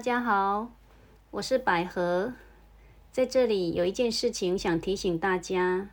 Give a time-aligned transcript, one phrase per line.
[0.00, 0.70] 大家好，
[1.30, 2.32] 我是百合，
[3.12, 5.90] 在这里有一件事情想提醒大家，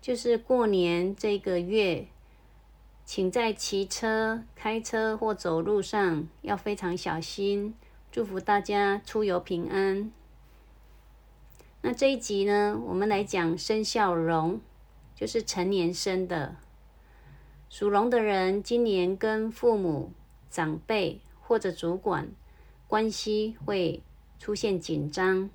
[0.00, 2.06] 就是过年这个月，
[3.04, 7.74] 请在骑车、开车或走路上要非常小心。
[8.12, 10.12] 祝福大家出游平安。
[11.80, 14.60] 那这一集呢，我们来讲生肖龙，
[15.16, 16.54] 就是成年生的
[17.68, 20.12] 属龙的人，今年跟父母、
[20.48, 22.28] 长辈或者主管
[22.94, 24.04] 关系会
[24.38, 25.50] 出现紧张，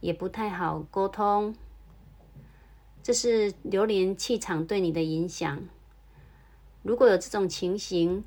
[0.00, 1.54] 也不太好沟通。
[3.04, 5.62] 这是流年气场对你的影响。
[6.82, 8.24] 如果有这种情形，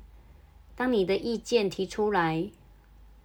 [0.74, 2.50] 当你的意见提出来。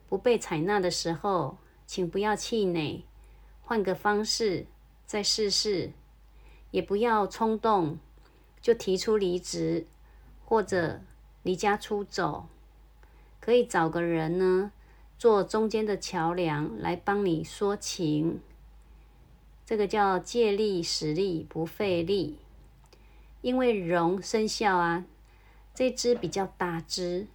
[0.09, 3.05] 不被采纳的时候，请不要气馁，
[3.61, 4.65] 换个方式
[5.05, 5.93] 再试试，
[6.71, 7.99] 也不要冲动
[8.59, 9.87] 就提出离职
[10.43, 10.99] 或者
[11.43, 12.49] 离家出走，
[13.39, 14.73] 可以找个人呢
[15.17, 18.41] 做中间的桥梁来帮你说情，
[19.65, 22.37] 这个叫借力使力不费力，
[23.41, 25.05] 因为龙生肖啊，
[25.73, 27.27] 这只比较大只。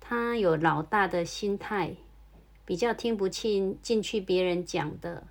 [0.00, 1.96] 它有老大的心态，
[2.64, 5.26] 比较听不进进去别人讲的，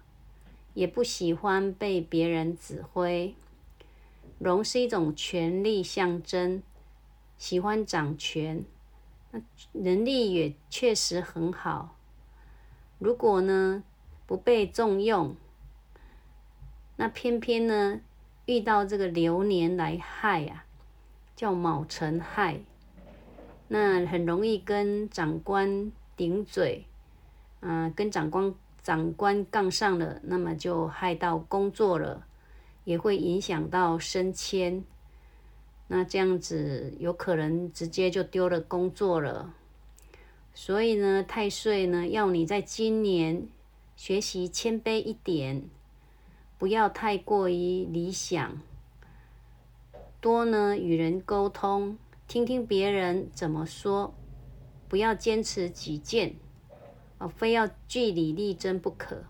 [0.74, 3.36] 也不喜欢被别人指挥。
[4.40, 6.62] 龙是一种权力象征，
[7.40, 8.64] 喜欢掌权，
[9.74, 11.98] 能力也确实很好。
[13.00, 13.84] 如果呢
[14.26, 15.36] 不被重用，
[16.96, 18.02] 那偏偏呢
[18.46, 20.66] 遇到这个流年来害啊，
[21.36, 22.62] 叫卯辰害。
[23.68, 26.86] 那很容易跟长官顶嘴，
[27.60, 32.26] 啊，跟长官长官杠上了，那么就害到工作了，
[32.86, 34.84] 也会影响到升迁。
[35.88, 39.54] 那这样子有可能直接就丢了工作了。
[40.54, 43.48] 所以呢，太岁呢要你在今年
[43.96, 45.70] 学习谦卑一点，
[46.58, 48.60] 不要太过于理想，
[50.20, 51.98] 多呢与人沟通。
[52.28, 54.14] 听听别人怎么说，
[54.90, 56.36] 不要坚持己见，
[57.20, 59.24] 哦，非要据理力争不可。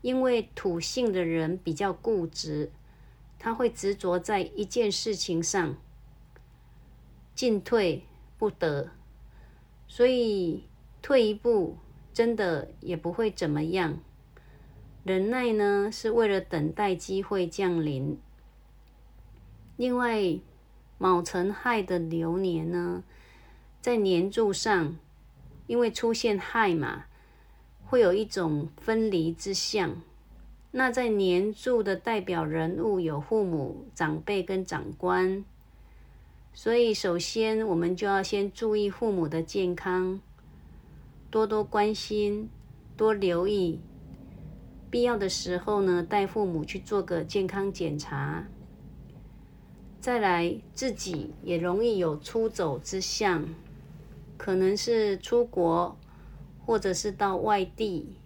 [0.00, 2.70] 因为土性的人比较固执，
[3.38, 5.76] 他会执着在一件事情上，
[7.34, 8.04] 进退
[8.36, 8.90] 不得，
[9.86, 10.64] 所以
[11.00, 11.76] 退一步
[12.12, 13.98] 真的也不会怎么样。
[15.04, 18.18] 忍耐呢，是为了等待机会降临。
[19.76, 20.38] 另外。
[21.00, 23.04] 卯辰亥的流年呢，
[23.80, 24.96] 在年柱上，
[25.68, 27.04] 因为出现亥嘛，
[27.86, 30.02] 会有一种分离之象。
[30.78, 35.44] 那在年柱的代表人物有父母、长辈跟长官，
[36.54, 40.20] 所以首先我们就要先注意父母的健康，
[41.32, 42.48] 多多关心，
[42.96, 43.80] 多留意，
[44.88, 48.46] 必要的时候呢，带父母去做个健康检查。
[49.98, 53.48] 再来，自己也容易有出走之象，
[54.36, 55.98] 可能是出国，
[56.64, 58.17] 或者是到外地，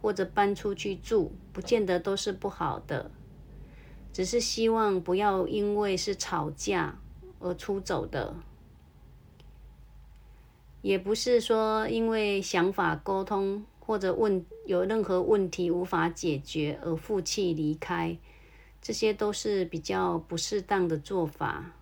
[0.00, 3.10] 或者搬出去住，不见得都是不好的，
[4.12, 6.98] 只是希望不要因为是吵架
[7.38, 8.34] 而出走的，
[10.82, 18.16] 也不是说因为想法沟通或者问有任何问题无法解决而负气离开。
[18.82, 21.72] 这些都是比较不适当的做法。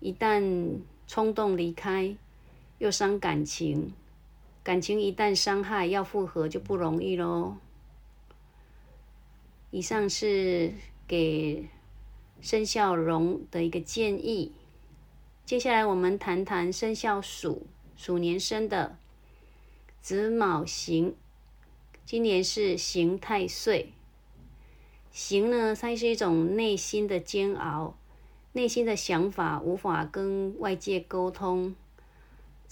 [0.00, 2.14] 一旦冲动离开，
[2.76, 3.94] 又伤感情，
[4.64, 7.56] 感情一旦伤害，要复合就不容易喽。
[9.70, 10.72] 以上是
[11.08, 11.68] 给
[12.40, 14.52] 生肖龙的一个建议。
[15.44, 18.96] 接下来我们谈谈生肖鼠，鼠年生的
[20.00, 21.16] 子卯刑，
[22.04, 23.92] 今年是刑太岁。
[25.10, 27.96] 刑呢，它是一种内心的煎熬，
[28.52, 31.74] 内心的想法无法跟外界沟通，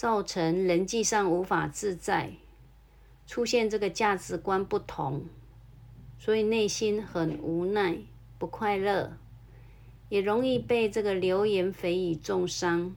[0.01, 2.33] 造成人际上无法自在，
[3.27, 5.27] 出现这个价值观不同，
[6.19, 7.99] 所以内心很无奈、
[8.39, 9.19] 不快乐，
[10.09, 12.97] 也容易被这个流言蜚语重伤。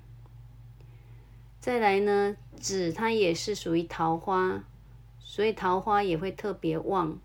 [1.60, 4.64] 再来呢，子它也是属于桃花，
[5.20, 7.20] 所以桃花也会特别旺。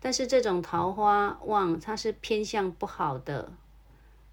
[0.00, 3.52] 但是这种桃花旺，它是偏向不好的，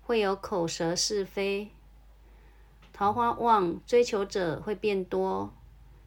[0.02, 1.70] 会有口舌是非。
[2.94, 5.52] 桃花旺，追求者会变多，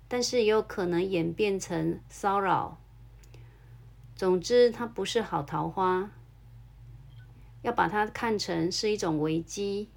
[0.07, 2.79] 但是也有可能演变成骚扰。
[4.15, 6.13] 总之，它不是好桃花，
[7.63, 9.89] 要把它看成是一种危机，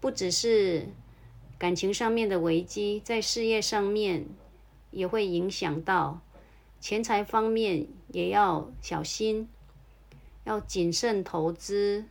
[0.00, 0.88] 不只是
[1.58, 4.26] 感情上面的危机，在事业上面
[4.90, 6.22] 也会影响到
[6.80, 9.48] 钱财方面，也要小心，
[10.44, 12.06] 要谨慎投资，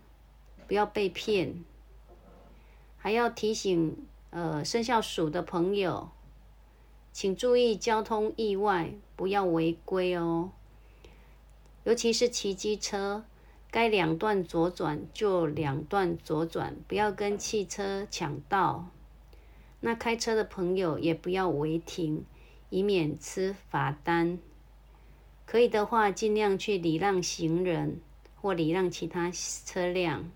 [0.68, 1.66] 不要被骗。
[3.00, 3.98] 还要提醒，
[4.30, 6.10] 呃，生肖鼠的朋友，
[7.12, 10.52] 请注意交通意外，不要违规哦。
[11.86, 13.24] 尤其是骑机车，
[13.72, 18.90] 该两段左转就两段左转，不要跟汽车抢道。
[19.80, 22.26] 那开车的朋友也不要违停，
[22.70, 24.38] 以免吃罚单。
[25.46, 28.02] 可以的话，尽量去礼让行人
[28.40, 30.30] 或礼让其他车辆。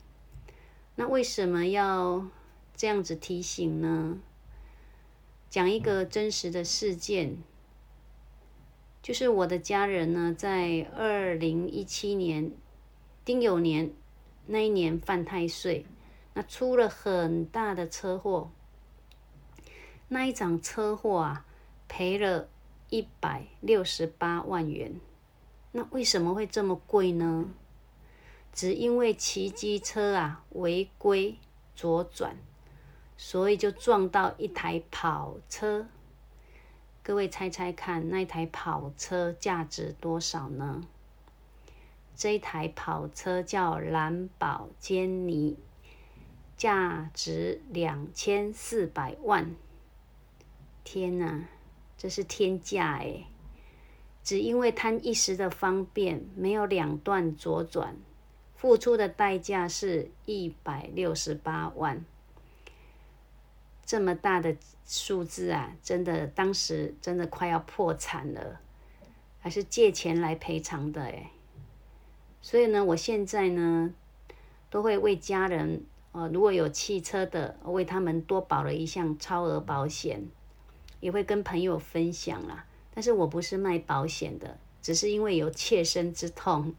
[0.95, 2.25] 那为什么要
[2.75, 4.19] 这样子提醒呢？
[5.49, 7.37] 讲一个真实的事件。
[9.01, 12.51] 就是我的家人呢，在二零一七年
[13.25, 13.91] 丁酉年
[14.47, 15.85] 那一年犯太岁，
[16.33, 18.49] 那出了很大的车祸。
[20.07, 21.45] 那一场车祸啊，
[21.87, 22.47] 赔了
[22.89, 24.99] 一百六十八万元。
[25.73, 27.49] 那为什么会这么贵呢？
[28.53, 31.37] 只因为骑机车啊违规
[31.75, 32.37] 左转，
[33.25, 35.87] 所以就撞到一台跑车。
[37.01, 40.83] 各位猜猜看，那台跑车价值多少呢？
[42.17, 45.57] 这一台跑车叫兰博基尼，
[46.57, 49.55] 价值两千四百万。
[50.83, 51.47] 天哪，
[51.97, 53.23] 这是天价哎！
[54.21, 57.95] 只因为贪一时的方便，没有两段左转，
[58.53, 62.03] 付出的代价是一百六十八万。
[63.85, 68.59] 这么大的数字啊，真的当时真的快要破产了，
[69.39, 71.31] 还是借钱来赔偿的哎。
[72.41, 73.93] 所以呢，我现在呢
[74.69, 80.25] 都会为家人，呃，如果有汽车的，为他们多保了一项超额保险，
[80.99, 82.65] 也会跟朋友分享啦。
[82.93, 86.73] 但是我不是卖保险的，只是因为有切身之痛，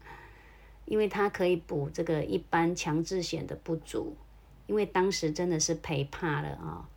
[0.85, 4.15] 因为它可以补这个一般强制险的不足，
[4.67, 6.89] 因为当时真的是赔怕了啊。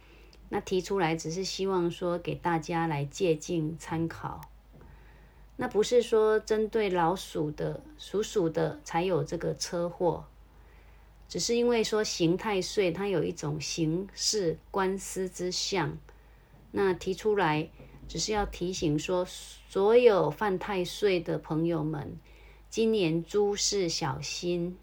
[0.50, 4.40] 那提出来只是希望说给大家来借鉴参考，
[5.56, 10.24] 那不是说针对老鼠的属鼠的才有这个车祸，
[11.28, 15.98] 只是因为说刑太岁它有一种刑事官司之象，
[16.70, 17.68] 那提出来
[18.08, 22.16] 只是要提醒说所有犯太岁的朋友们，
[22.70, 24.78] 今年诸事小心，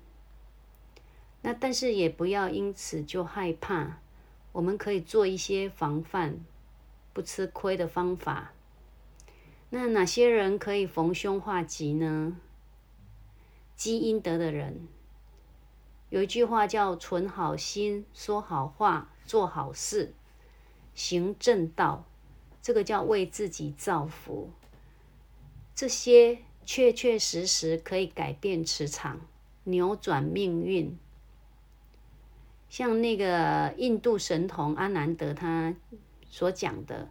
[1.41, 3.99] 那但是也不要因此就害怕。
[4.55, 6.39] 我们可以做一些防范、
[7.11, 8.53] 不吃亏的方法。
[9.69, 12.37] 那哪些人可以逢凶化吉呢？
[13.75, 14.87] 积阴德的人，
[16.09, 20.13] 有一句话叫“存好心、说好话、做好事、
[20.93, 22.05] 行正道”，
[22.63, 24.51] 这个叫为自己造福。
[25.75, 29.19] 这些确确实实可以改变磁场、
[29.65, 30.97] 扭转命运。
[32.69, 35.75] 像那个印度神童阿南德他
[36.29, 37.09] 所讲的，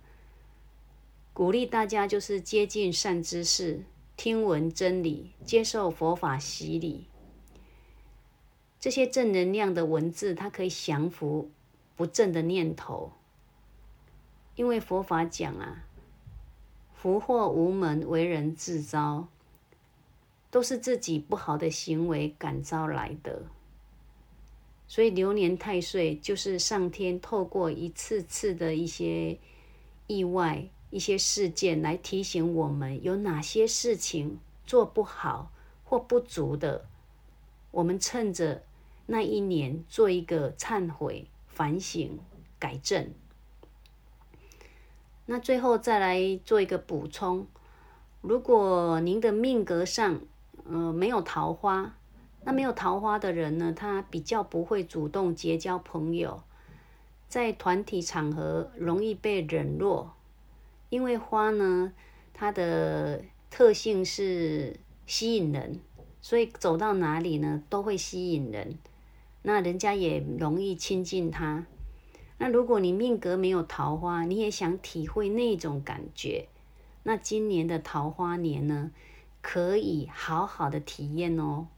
[1.33, 3.85] 鼓励大家就是接近善知识，
[4.17, 7.07] 听闻真理，接受佛法洗礼。
[8.79, 11.51] 这些正能量的文字，它可以降服
[11.97, 13.13] 不正的念头。
[14.57, 15.87] 因为佛法讲啊，
[16.93, 19.29] 福祸无门，为人自招，
[20.51, 23.45] 都是自己不好的行为感召来的。
[24.95, 29.37] 所以流年太岁就是上天透过一次次的一些
[30.07, 35.51] 意外、一些事件来提醒我们有哪些事情做不好
[35.83, 36.87] 或不足的，
[37.73, 38.63] 我们趁着
[39.07, 42.21] 那一年做一个忏悔、反省、
[42.61, 43.13] 改正。
[45.27, 47.49] 那最后再来做一个补充：
[48.21, 50.21] 如果您的命格上，
[50.65, 51.97] 呃，没有桃花。
[52.45, 56.43] 那没有桃花的人呢，他比较不会主动结交朋友，
[57.27, 60.15] 在团体场合容易被冷落，
[60.91, 61.93] 因为花呢，
[62.35, 65.81] 它的特性是吸引人，
[66.21, 68.79] 所以走到哪里呢都会吸引人，
[69.43, 71.67] 那人家也容易亲近他。
[72.39, 76.49] 那如果你命格没有桃花，你也想体会那种感觉，
[77.05, 78.91] 那今年的桃花年呢，
[79.41, 81.69] 可以好好的体验哦。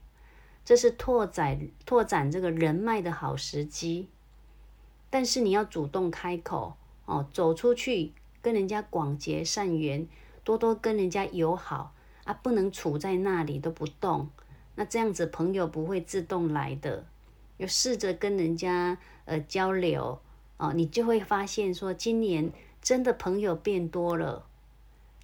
[0.67, 4.09] 这是拓展拓展这个人脉的好时机，
[5.09, 10.09] 但是你要主动开口哦，走出去跟人家广结善缘，
[10.43, 11.95] 多多跟人家友好
[12.25, 14.29] 啊，不能处在那里都不动，
[14.75, 17.07] 那这样子朋友不会自动来的。
[17.59, 20.21] 要试着跟人家呃交流
[20.57, 24.45] 哦，你就会发现说，今年真的朋友变多了，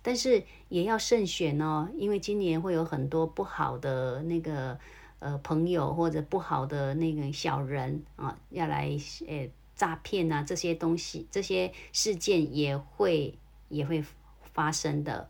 [0.02, 4.78] 但是也要慎选哦，因为今年会有很多不好的那个
[5.22, 8.90] 呃朋友或者不好的那个小人啊，要来
[9.28, 13.38] 呃诈骗啊这些东西，这些事件也会
[13.68, 14.04] 也会
[14.52, 15.28] 发生的。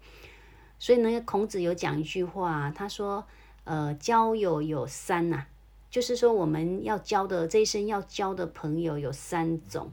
[0.79, 3.27] 所以呢，孔子有讲一句话，他说
[3.65, 5.45] ：“呃，交友有三呐，
[5.91, 9.93] 就是说我们要交的这一生要交的朋友有三种，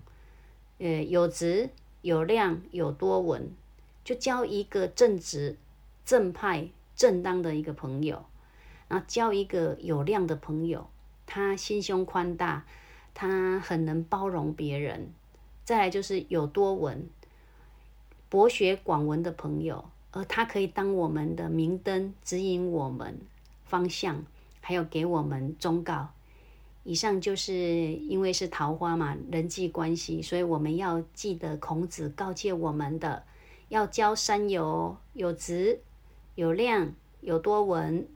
[0.80, 1.70] 呃，有直、
[2.02, 3.52] 有量、有多闻。”
[4.02, 5.56] 就交一个正直、
[6.04, 8.26] 正派、正当的一个朋友，
[8.90, 10.90] 然后交一个有量的朋友，
[11.26, 12.66] 他心胸宽大，
[13.14, 15.14] 他很能包容别人。
[15.64, 17.08] 再来就是有多闻、
[18.28, 23.18] 博学广闻的朋友，而他可以当我们的明灯，指引我们
[23.64, 24.26] 方向，
[24.60, 26.10] 还有给我们忠告。
[26.84, 33.24] 以上就是因为是桃花嘛，人际关系，所以我们要记得孔子告诫我们的。
[33.68, 35.80] 要交山友，有直、
[36.34, 36.92] 有量、
[37.22, 38.08] 有多闻，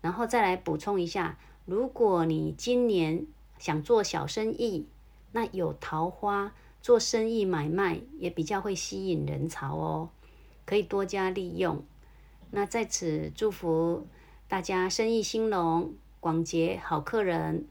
[0.00, 3.26] 然后再来补充一下：如果你今年
[3.58, 4.86] 想做小生意，
[5.32, 10.08] 那有桃花，做生意买卖也比较会吸引人潮哦，
[10.64, 11.84] 可以多加利用。
[12.50, 14.06] 那在此祝福
[14.48, 17.66] 大家生意兴隆，广结好客人。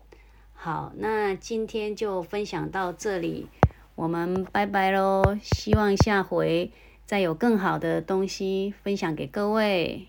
[0.54, 3.48] 好，那今天就分享到这里。
[3.96, 5.22] 我们拜拜喽！
[5.42, 6.72] 希望下回
[7.06, 10.08] 再有更好的东西分享给各位。